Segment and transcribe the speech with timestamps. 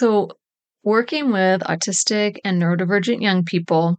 [0.00, 0.30] So,
[0.82, 3.98] working with autistic and neurodivergent young people,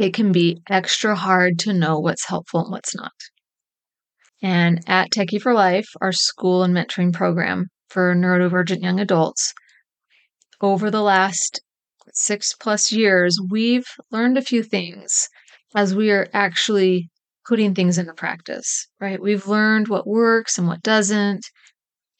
[0.00, 3.12] it can be extra hard to know what's helpful and what's not.
[4.42, 9.54] And at Techie for Life, our school and mentoring program for neurodivergent young adults,
[10.60, 11.60] over the last
[12.12, 15.28] six plus years, we've learned a few things
[15.72, 17.10] as we are actually
[17.46, 19.22] putting things into practice, right?
[19.22, 21.46] We've learned what works and what doesn't.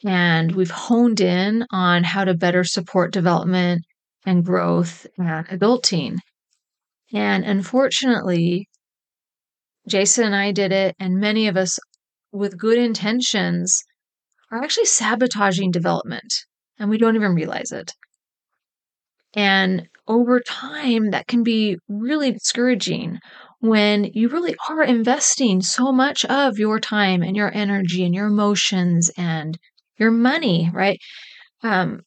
[0.04, 3.84] And we've honed in on how to better support development
[4.26, 6.18] and growth and adulting.
[7.12, 8.68] And unfortunately,
[9.88, 11.78] Jason and I did it, and many of us
[12.32, 13.82] with good intentions
[14.50, 16.32] are actually sabotaging development,
[16.78, 17.92] and we don't even realize it.
[19.34, 23.18] And over time, that can be really discouraging
[23.60, 28.26] when you really are investing so much of your time and your energy and your
[28.26, 29.58] emotions and
[30.00, 30.98] your money, right?
[31.62, 32.00] Um,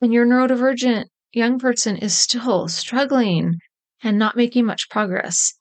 [0.00, 3.58] and your neurodivergent young person is still struggling
[4.02, 5.54] and not making much progress.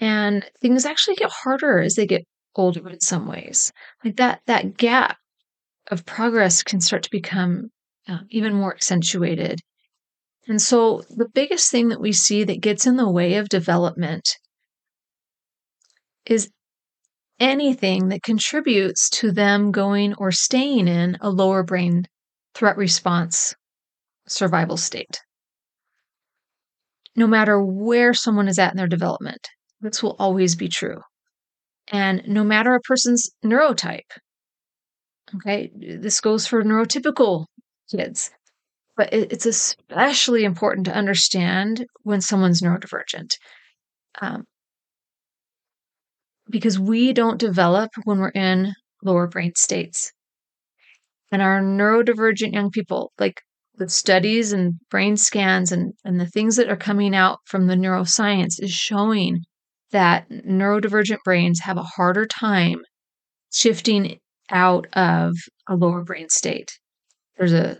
[0.00, 2.24] And things actually get harder as they get
[2.56, 3.70] older in some ways.
[4.04, 5.18] Like that, that gap
[5.90, 7.70] of progress can start to become
[8.08, 9.60] uh, even more accentuated.
[10.48, 14.36] And so the biggest thing that we see that gets in the way of development
[16.26, 16.50] is
[17.40, 22.04] anything that contributes to them going or staying in a lower brain
[22.54, 23.54] threat response
[24.26, 25.20] survival state.
[27.16, 29.48] No matter where someone is at in their development,
[29.80, 31.00] this will always be true.
[31.92, 34.00] And no matter a person's neurotype,
[35.36, 37.46] okay, this goes for neurotypical
[37.90, 38.30] kids,
[38.96, 43.36] but it's especially important to understand when someone's neurodivergent.
[44.20, 44.44] Um,
[46.50, 48.72] because we don't develop when we're in
[49.02, 50.12] lower brain states.
[51.32, 53.40] And our neurodivergent young people, like
[53.76, 57.74] the studies and brain scans and, and the things that are coming out from the
[57.74, 59.40] neuroscience, is showing
[59.90, 62.82] that neurodivergent brains have a harder time
[63.52, 64.18] shifting
[64.50, 65.34] out of
[65.68, 66.70] a lower brain state.
[67.36, 67.78] There's a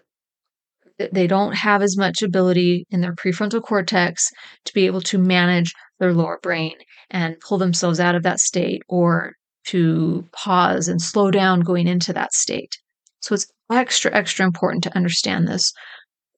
[1.11, 4.31] they don't have as much ability in their prefrontal cortex
[4.65, 6.75] to be able to manage their lower brain
[7.10, 9.32] and pull themselves out of that state or
[9.66, 12.77] to pause and slow down going into that state.
[13.21, 15.72] So it's extra, extra important to understand this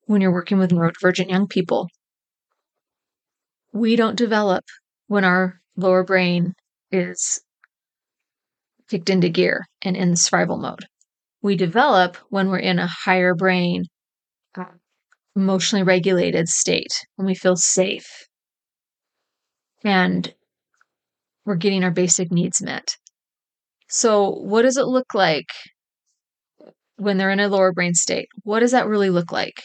[0.04, 1.88] when you're working with neurodivergent young people.
[3.72, 4.64] We don't develop
[5.08, 6.54] when our lower brain
[6.92, 7.40] is
[8.88, 10.86] kicked into gear and in survival mode.
[11.42, 13.84] We develop when we're in a higher brain,
[14.56, 14.64] uh,
[15.34, 18.25] emotionally regulated state, when we feel safe.
[19.86, 20.34] And
[21.44, 22.96] we're getting our basic needs met.
[23.88, 25.46] So, what does it look like
[26.96, 28.28] when they're in a lower brain state?
[28.42, 29.62] What does that really look like?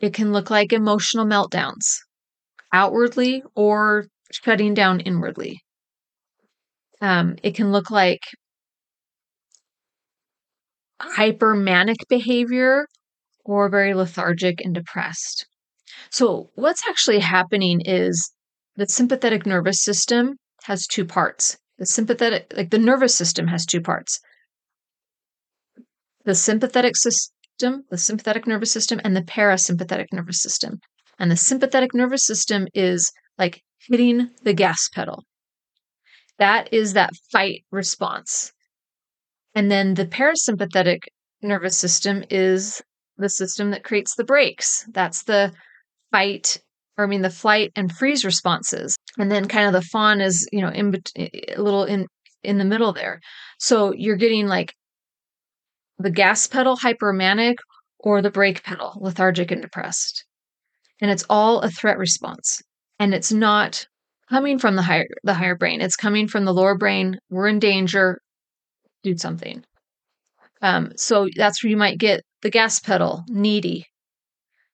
[0.00, 1.98] It can look like emotional meltdowns
[2.72, 5.60] outwardly or shutting down inwardly.
[7.00, 8.20] Um, it can look like
[11.00, 12.86] hypermanic behavior
[13.44, 15.46] or very lethargic and depressed.
[16.10, 18.32] So, what's actually happening is
[18.78, 21.58] the sympathetic nervous system has two parts.
[21.78, 24.20] The sympathetic, like the nervous system, has two parts.
[26.24, 30.78] The sympathetic system, the sympathetic nervous system, and the parasympathetic nervous system.
[31.18, 35.24] And the sympathetic nervous system is like hitting the gas pedal.
[36.38, 38.52] That is that fight response.
[39.56, 41.00] And then the parasympathetic
[41.42, 42.80] nervous system is
[43.16, 44.86] the system that creates the brakes.
[44.92, 45.52] That's the
[46.12, 46.60] fight
[46.98, 48.96] or I mean the flight and freeze responses.
[49.16, 52.06] And then kind of the fawn is, you know, in a little in
[52.42, 53.20] in the middle there.
[53.58, 54.74] So you're getting like
[55.98, 57.56] the gas pedal hypermanic
[58.00, 60.24] or the brake pedal lethargic and depressed.
[61.00, 62.60] And it's all a threat response.
[62.98, 63.86] And it's not
[64.28, 65.80] coming from the higher the higher brain.
[65.80, 67.18] It's coming from the lower brain.
[67.30, 68.20] We're in danger.
[69.04, 69.64] Do something.
[70.60, 73.86] Um, so that's where you might get the gas pedal, needy,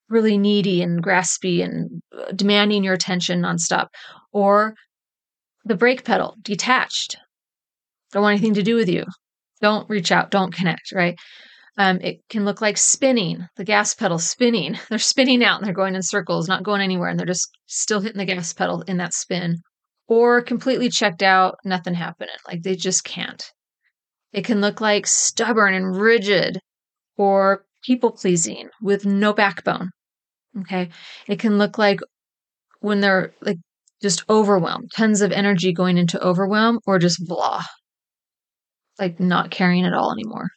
[0.08, 3.88] really needy and graspy and uh, demanding your attention nonstop,
[4.32, 4.74] or
[5.64, 7.16] the brake pedal, detached,
[8.12, 9.04] don't want anything to do with you,
[9.60, 11.16] don't reach out, don't connect, right?
[11.76, 14.78] Um, it can look like spinning, the gas pedal spinning.
[14.88, 18.00] They're spinning out and they're going in circles, not going anywhere, and they're just still
[18.00, 19.58] hitting the gas pedal in that spin.
[20.06, 22.34] Or completely checked out, nothing happening.
[22.46, 23.42] Like they just can't.
[24.32, 26.58] It can look like stubborn and rigid
[27.16, 29.90] or people pleasing with no backbone.
[30.60, 30.90] Okay.
[31.28, 32.00] It can look like
[32.80, 33.58] when they're like
[34.02, 37.62] just overwhelmed, tons of energy going into overwhelm or just blah,
[38.98, 40.50] like not caring at all anymore.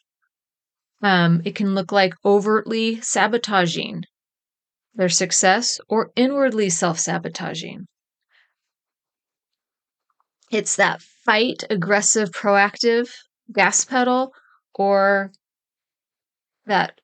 [1.02, 4.04] Um, it can look like overtly sabotaging
[4.94, 7.86] their success or inwardly self sabotaging.
[10.50, 13.08] It's that fight, aggressive, proactive
[13.50, 14.34] gas pedal
[14.74, 15.32] or
[16.66, 17.00] that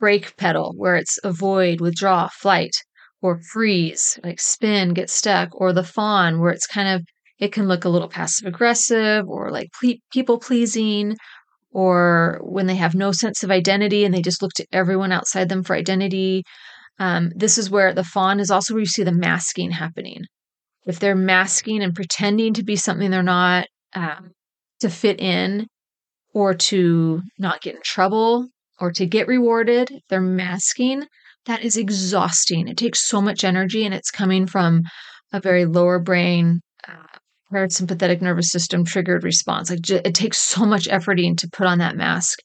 [0.00, 2.74] brake pedal where it's avoid, withdraw, flight,
[3.22, 7.04] or freeze, like spin, get stuck, or the fawn where it's kind of,
[7.38, 11.16] it can look a little passive aggressive or like ple- people pleasing,
[11.70, 15.48] or when they have no sense of identity and they just look to everyone outside
[15.48, 16.42] them for identity.
[16.98, 20.22] Um, this is where the fawn is also where you see the masking happening.
[20.86, 24.30] If they're masking and pretending to be something they're not, um,
[24.80, 25.66] to fit in
[26.34, 28.48] or to not get in trouble
[28.80, 31.04] or to get rewarded, they're masking.
[31.46, 32.68] That is exhausting.
[32.68, 34.82] It takes so much energy and it's coming from
[35.32, 37.18] a very lower brain, uh,
[37.52, 39.70] parasympathetic nervous system triggered response.
[39.70, 42.38] Like it takes so much efforting to put on that mask,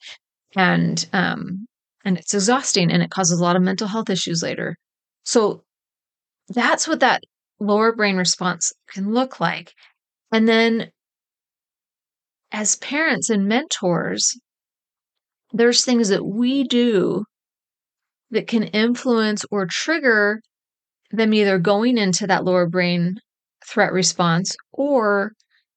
[0.56, 1.68] and um,
[2.04, 4.78] and it's exhausting and it causes a lot of mental health issues later.
[5.24, 5.64] So
[6.50, 7.24] that's what that
[7.60, 9.74] lower brain response can look like.
[10.32, 10.92] And then
[12.52, 14.38] as parents and mentors,
[15.56, 17.24] there's things that we do
[18.32, 20.42] that can influence or trigger
[21.12, 23.16] them either going into that lower brain
[23.66, 25.32] threat response or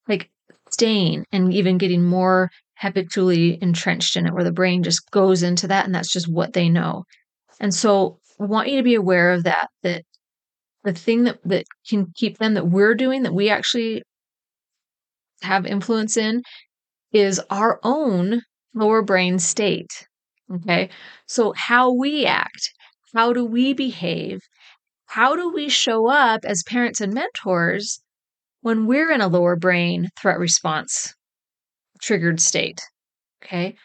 [0.08, 0.28] like
[0.70, 5.68] staying and even getting more habitually entrenched in it where the brain just goes into
[5.68, 7.04] that and that's just what they know.
[7.60, 10.02] And so I want you to be aware of that that
[10.82, 14.02] the thing that that can keep them that we're doing that we actually
[15.42, 16.42] have influence in
[17.12, 18.42] is our own
[18.74, 20.06] lower brain state.
[20.52, 20.90] Okay.
[21.26, 22.72] So, how we act,
[23.14, 24.40] how do we behave?
[25.06, 28.00] How do we show up as parents and mentors
[28.62, 31.14] when we're in a lower brain threat response
[32.02, 32.80] triggered state?
[33.42, 33.76] Okay.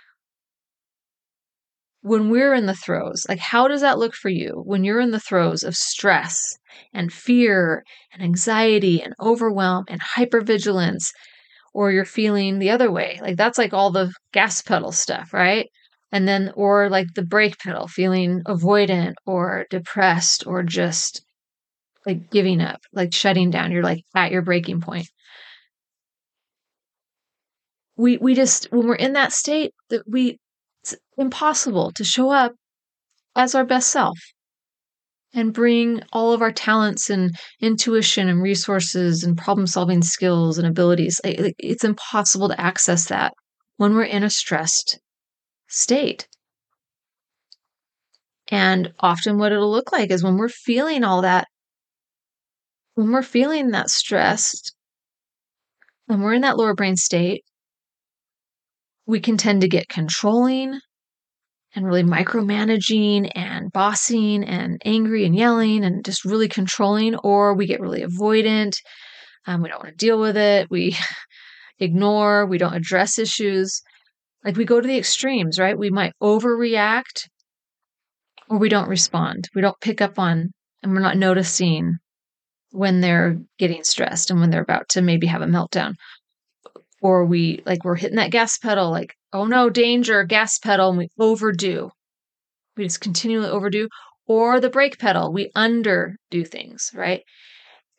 [2.02, 5.12] When we're in the throes, like how does that look for you when you're in
[5.12, 6.58] the throes of stress
[6.94, 11.12] and fear and anxiety and overwhelm and hypervigilance
[11.74, 13.20] or you're feeling the other way.
[13.22, 15.70] Like that's like all the gas pedal stuff, right?
[16.12, 21.26] And then, or like the brake pedal, feeling avoidant or depressed or just
[22.06, 23.72] like giving up, like shutting down.
[23.72, 25.08] You're like at your breaking point.
[27.96, 30.40] We, we just, when we're in that state, that we,
[30.84, 32.54] it's impossible to show up
[33.36, 34.18] as our best self
[35.34, 40.68] and bring all of our talents and intuition and resources and problem solving skills and
[40.68, 41.20] abilities.
[41.24, 43.34] It's impossible to access that
[43.78, 45.00] when we're in a stressed
[45.68, 46.28] state.
[48.50, 51.48] And often, what it'll look like is when we're feeling all that,
[52.94, 54.76] when we're feeling that stressed,
[56.08, 57.44] and we're in that lower brain state,
[59.08, 60.80] we can tend to get controlling
[61.76, 67.66] and really micromanaging and bossing and angry and yelling and just really controlling, or we
[67.66, 68.74] get really avoidant.
[69.48, 70.70] Um, we don't want to deal with it.
[70.70, 70.96] We
[71.80, 73.82] ignore, we don't address issues.
[74.46, 75.78] Like we go to the extremes, right?
[75.78, 77.28] We might overreact
[78.50, 79.50] or we don't respond.
[79.56, 80.52] We don't pick up on
[80.82, 81.98] and we're not noticing
[82.72, 85.94] when they're getting stressed and when they're about to maybe have a meltdown.
[87.04, 90.98] Or we like we're hitting that gas pedal like oh no, danger, gas pedal, and
[90.98, 91.92] we overdo.
[92.78, 93.90] We just continually overdo.
[94.26, 97.22] Or the brake pedal, we underdo things, right?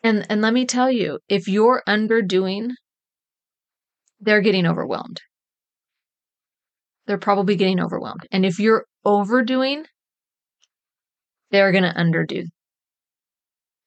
[0.02, 2.70] And and let me tell you, if you're underdoing,
[4.20, 5.20] they're getting overwhelmed.
[7.06, 8.26] They're probably getting overwhelmed.
[8.32, 9.84] And if you're overdoing,
[11.50, 12.44] they're going to underdo.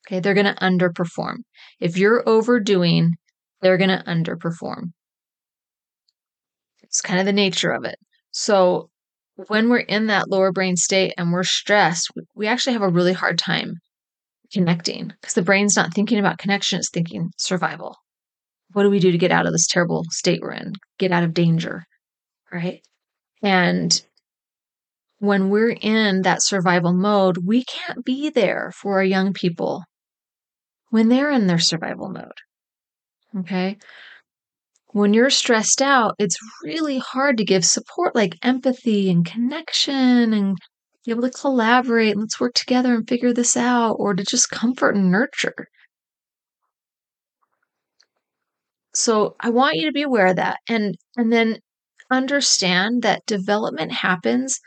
[0.07, 1.37] Okay, they're going to underperform.
[1.79, 3.13] If you're overdoing,
[3.61, 4.91] they're going to underperform.
[6.87, 7.97] It's kind of the nature of it.
[8.31, 8.89] So
[9.47, 13.13] when we're in that lower brain state and we're stressed, we actually have a really
[13.13, 13.75] hard time
[14.51, 17.95] connecting because the brain's not thinking about connection, it's thinking survival.
[18.73, 20.73] What do we do to get out of this terrible state we're in?
[20.97, 21.83] Get out of danger,
[22.51, 22.81] right?
[23.43, 24.01] And
[25.19, 29.83] when we're in that survival mode, we can't be there for our young people
[30.89, 32.31] when they're in their survival mode.
[33.39, 33.77] Okay.
[34.91, 40.57] When you're stressed out, it's really hard to give support like empathy and connection and
[41.05, 42.17] be able to collaborate.
[42.17, 45.67] Let's work together and figure this out, or to just comfort and nurture.
[48.93, 51.59] So I want you to be aware of that and and then
[52.09, 54.59] understand that development happens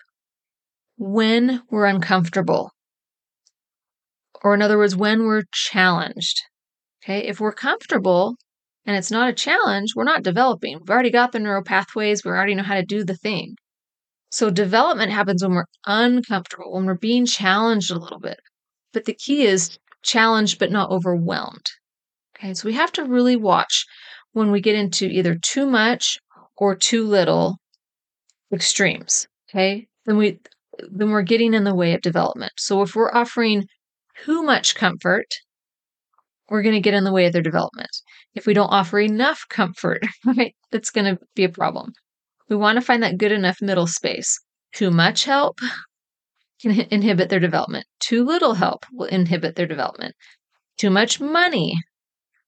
[0.98, 2.70] when we're uncomfortable.
[4.42, 6.42] Or in other words, when we're challenged.
[7.02, 7.26] Okay?
[7.26, 8.36] If we're comfortable
[8.86, 10.78] and it's not a challenge, we're not developing.
[10.78, 13.56] We've already got the neural pathways, we already know how to do the thing.
[14.30, 18.38] So development happens when we're uncomfortable, when we're being challenged a little bit.
[18.92, 21.66] But the key is challenged but not overwhelmed.
[22.36, 23.84] Okay, so we have to really watch
[24.32, 26.18] when we get into either too much
[26.56, 27.58] or too little
[28.52, 29.26] extremes.
[29.50, 29.86] Okay.
[30.06, 30.38] Then we
[30.90, 32.52] then we're getting in the way of development.
[32.56, 33.66] So if we're offering
[34.24, 35.26] too much comfort,
[36.48, 37.90] we're going to get in the way of their development.
[38.34, 41.92] If we don't offer enough comfort, right, that's going to be a problem.
[42.48, 44.38] We want to find that good enough middle space.
[44.74, 45.58] Too much help
[46.60, 47.86] can inhibit their development.
[48.00, 50.14] Too little help will inhibit their development.
[50.76, 51.74] Too much money,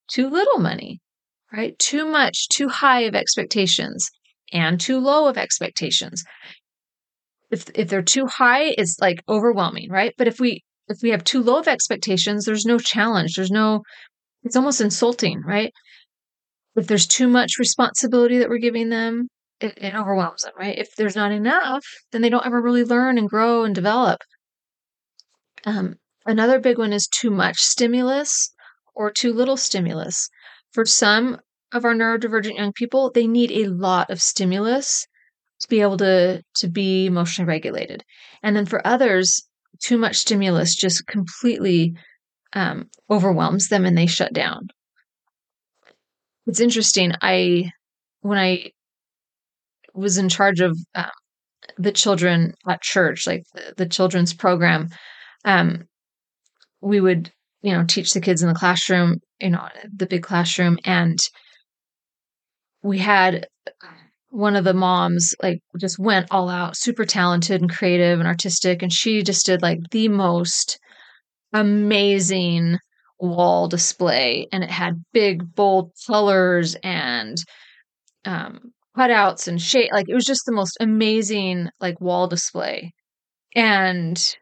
[0.08, 1.00] too little money
[1.52, 1.78] right?
[1.78, 4.10] Too much, too high of expectations
[4.52, 6.24] and too low of expectations.
[7.50, 10.14] If if they're too high, it's like overwhelming, right?
[10.16, 13.34] But if we if we have too low of expectations, there's no challenge.
[13.34, 13.82] There's no
[14.42, 15.72] it's almost insulting, right?
[16.74, 19.28] If there's too much responsibility that we're giving them,
[19.60, 20.78] it, it overwhelms them, right?
[20.78, 24.20] If there's not enough, then they don't ever really learn and grow and develop.
[25.64, 25.96] Um,
[26.26, 28.52] another big one is too much stimulus
[28.94, 30.28] or too little stimulus.
[30.72, 31.38] For some
[31.72, 35.06] of our neurodivergent young people, they need a lot of stimulus
[35.60, 38.02] to be able to to be emotionally regulated.
[38.42, 39.46] And then for others,
[39.80, 41.94] too much stimulus just completely
[42.54, 44.68] um, overwhelms them and they shut down.
[46.46, 47.12] It's interesting.
[47.22, 47.70] I
[48.20, 48.70] when I
[49.94, 51.10] was in charge of uh,
[51.78, 54.88] the children at church, like the, the children's program,
[55.44, 55.84] um,
[56.80, 57.30] we would
[57.62, 59.66] you know teach the kids in the classroom you know
[59.96, 61.18] the big classroom and
[62.82, 63.46] we had
[64.30, 68.82] one of the moms like just went all out super talented and creative and artistic
[68.82, 70.78] and she just did like the most
[71.52, 72.78] amazing
[73.20, 77.36] wall display and it had big bold colors and
[78.24, 78.60] um
[78.96, 82.92] cutouts and shape like it was just the most amazing like wall display
[83.54, 84.36] and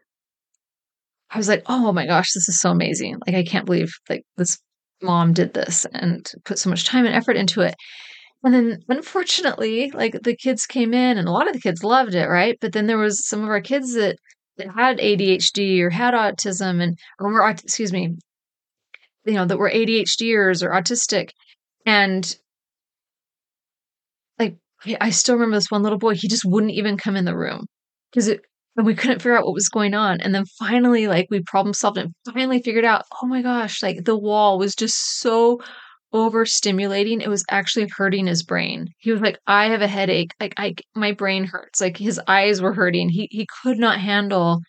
[1.29, 3.17] I was like, oh my gosh, this is so amazing.
[3.25, 4.59] Like, I can't believe like this
[5.01, 7.75] mom did this and put so much time and effort into it.
[8.43, 12.15] And then unfortunately, like the kids came in and a lot of the kids loved
[12.15, 12.57] it, right?
[12.61, 14.17] But then there was some of our kids that,
[14.57, 18.15] that had ADHD or had autism and or were excuse me,
[19.25, 21.29] you know, that were ADHDers or autistic.
[21.85, 22.35] And
[24.37, 24.57] like
[24.99, 27.65] I still remember this one little boy, he just wouldn't even come in the room
[28.11, 28.41] because it
[28.77, 30.21] and we couldn't figure out what was going on.
[30.21, 34.05] And then finally, like we problem solved and finally figured out, oh my gosh, like
[34.05, 35.59] the wall was just so
[36.13, 37.21] overstimulating.
[37.21, 38.87] It was actually hurting his brain.
[38.99, 40.31] He was like, I have a headache.
[40.39, 41.81] Like I my brain hurts.
[41.81, 43.09] Like his eyes were hurting.
[43.09, 44.61] He he could not handle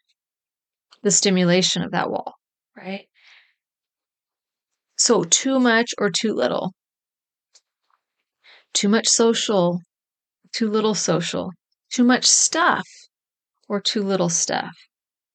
[1.02, 2.34] the stimulation of that wall,
[2.76, 3.06] right?
[4.96, 6.72] So too much or too little.
[8.74, 9.80] Too much social,
[10.52, 11.52] too little social,
[11.92, 12.86] too much stuff
[13.68, 14.76] or too little stuff.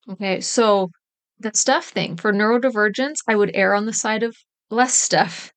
[0.10, 0.92] Okay, so
[1.40, 4.38] the stuff thing for neurodivergence, I would err on the side of
[4.70, 5.52] less stuff.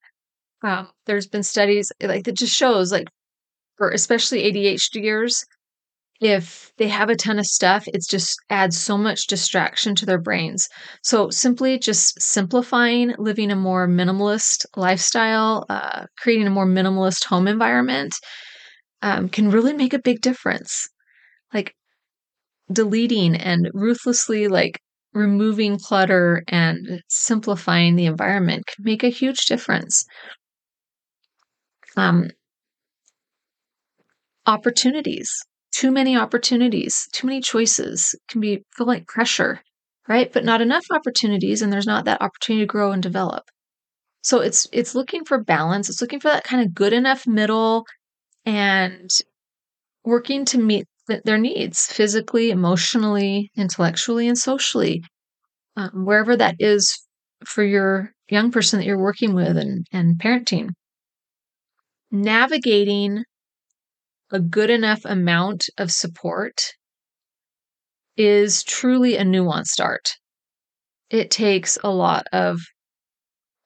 [0.62, 3.08] Um, there's been studies like that just shows like
[3.78, 5.44] for especially ADHDers,
[6.20, 10.20] if they have a ton of stuff, it just adds so much distraction to their
[10.20, 10.68] brains.
[11.02, 17.48] So simply just simplifying, living a more minimalist lifestyle, uh, creating a more minimalist home
[17.48, 18.14] environment
[19.02, 20.88] um, can really make a big difference.
[21.54, 21.74] Like
[22.72, 24.80] deleting and ruthlessly like
[25.12, 30.04] removing clutter and simplifying the environment can make a huge difference.
[31.96, 32.30] Um,
[34.46, 35.30] opportunities,
[35.72, 39.60] too many opportunities, too many choices can be feel like pressure,
[40.08, 40.32] right?
[40.32, 43.44] But not enough opportunities, and there's not that opportunity to grow and develop.
[44.22, 45.88] So it's it's looking for balance.
[45.90, 47.86] It's looking for that kind of good enough middle,
[48.46, 49.10] and
[50.04, 50.86] working to meet
[51.24, 55.02] their needs physically, emotionally, intellectually, and socially,
[55.76, 57.06] um, wherever that is
[57.44, 60.70] for your young person that you're working with and, and parenting.
[62.12, 63.24] Navigating
[64.32, 66.72] a good enough amount of support
[68.16, 70.10] is truly a nuanced art.
[71.10, 72.60] It takes a lot of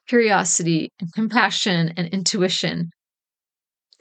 [0.09, 2.91] curiosity and compassion and intuition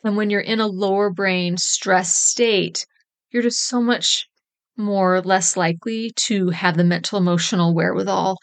[0.03, 2.85] And when you're in a lower brain stress state,
[3.31, 4.27] you're just so much
[4.77, 8.37] more less likely to have the mental emotional wherewithal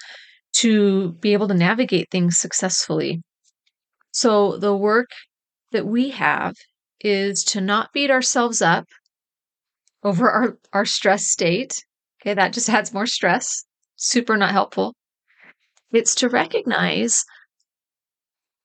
[0.58, 3.22] to be able to navigate things successfully.
[4.12, 5.10] So, the work
[5.72, 6.54] that we have
[7.00, 8.86] is to not beat ourselves up
[10.02, 11.84] over our, our stress state.
[12.20, 13.64] Okay, that just adds more stress.
[13.96, 14.94] Super not helpful.
[15.92, 17.24] It's to recognize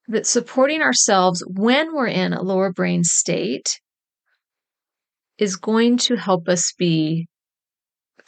[0.08, 3.80] that supporting ourselves when we're in a lower brain state
[5.38, 7.28] is going to help us be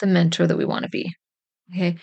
[0.00, 1.10] the mentor that we want to be.
[1.72, 1.96] Okay.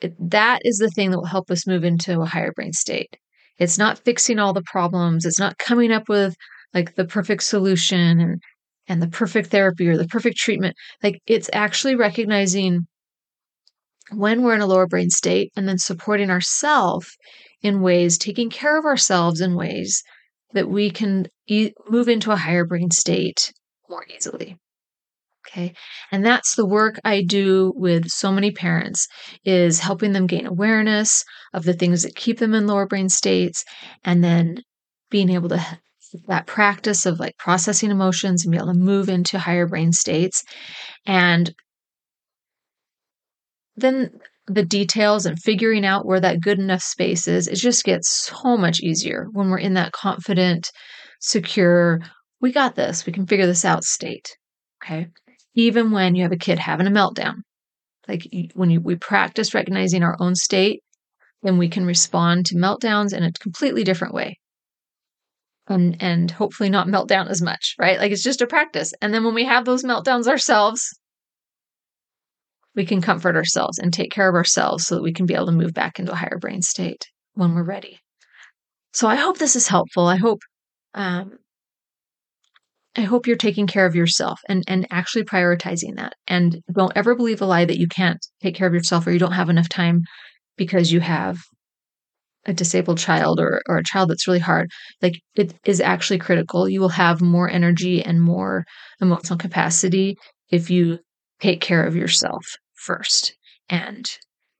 [0.00, 3.16] It, that is the thing that will help us move into a higher brain state.
[3.58, 5.24] It's not fixing all the problems.
[5.24, 6.36] It's not coming up with
[6.74, 8.42] like the perfect solution and
[8.88, 10.76] and the perfect therapy or the perfect treatment.
[11.02, 12.86] Like it's actually recognizing
[14.12, 17.16] when we're in a lower brain state and then supporting ourselves
[17.62, 20.02] in ways, taking care of ourselves in ways
[20.52, 23.52] that we can e- move into a higher brain state
[23.88, 24.56] more easily.
[25.48, 25.74] Okay.
[26.10, 29.06] And that's the work I do with so many parents
[29.44, 31.24] is helping them gain awareness
[31.54, 33.64] of the things that keep them in lower brain states
[34.04, 34.58] and then
[35.10, 35.78] being able to
[36.28, 40.42] that practice of like processing emotions and be able to move into higher brain states
[41.06, 41.54] and
[43.76, 44.10] then
[44.46, 48.56] the details and figuring out where that good enough space is, it just gets so
[48.56, 50.70] much easier when we're in that confident,
[51.20, 52.00] secure,
[52.40, 54.36] we got this, we can figure this out state.
[54.82, 55.08] Okay.
[55.56, 57.38] Even when you have a kid having a meltdown,
[58.06, 60.82] like when you, we practice recognizing our own state,
[61.42, 64.38] then we can respond to meltdowns in a completely different way.
[65.68, 67.98] And, and hopefully not melt down as much, right?
[67.98, 68.92] Like it's just a practice.
[69.02, 70.80] And then when we have those meltdowns ourselves,
[72.76, 75.46] we can comfort ourselves and take care of ourselves so that we can be able
[75.46, 77.98] to move back into a higher brain state when we're ready.
[78.92, 80.06] So I hope this is helpful.
[80.06, 80.40] I hope
[80.94, 81.32] um,
[82.96, 86.14] I hope you're taking care of yourself and and actually prioritizing that.
[86.26, 89.18] And don't ever believe a lie that you can't take care of yourself or you
[89.18, 90.00] don't have enough time
[90.56, 91.38] because you have
[92.46, 94.70] a disabled child or, or a child that's really hard.
[95.02, 96.68] Like it is actually critical.
[96.68, 98.64] You will have more energy and more
[99.00, 100.16] emotional capacity
[100.50, 101.00] if you
[101.40, 102.44] take care of yourself
[102.74, 103.34] first
[103.68, 104.06] and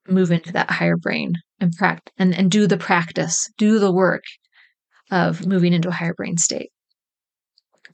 [0.09, 4.23] move into that higher brain and practice and, and do the practice, do the work
[5.11, 6.71] of moving into a higher brain state.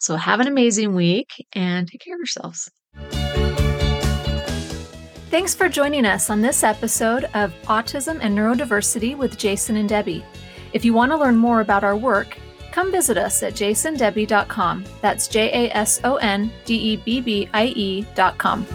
[0.02, 2.68] So have an amazing week and take care of yourselves.
[5.30, 10.24] Thanks for joining us on this episode of Autism and Neurodiversity with Jason and Debbie.
[10.72, 12.36] If you want to learn more about our work,
[12.72, 14.84] come visit us at jasondebbie.com.
[15.02, 18.66] That's J A S O N D E B B I E.com.